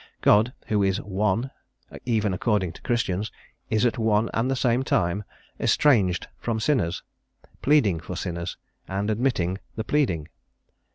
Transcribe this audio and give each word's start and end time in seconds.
God, 0.21 0.51
who 0.65 0.81
is 0.81 0.99
One, 0.99 1.51
even 2.05 2.33
according 2.33 2.71
to 2.73 2.81
Christians, 2.81 3.31
is 3.69 3.85
at 3.85 3.99
one 3.99 4.31
and 4.33 4.49
the 4.49 4.55
same 4.55 4.81
time 4.81 5.23
estranged 5.59 6.27
from 6.39 6.59
sinners, 6.59 7.03
pleading 7.61 7.99
for 7.99 8.15
sinners, 8.15 8.57
and 8.87 9.11
admitting 9.11 9.59
the 9.75 9.83
pleading. 9.83 10.27